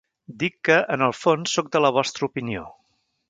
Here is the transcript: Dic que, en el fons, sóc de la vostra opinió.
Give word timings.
Dic 0.43 0.55
que, 0.69 0.77
en 0.95 1.03
el 1.09 1.13
fons, 1.17 1.53
sóc 1.57 1.69
de 1.77 1.81
la 1.87 1.93
vostra 1.99 2.31
opinió. 2.31 2.65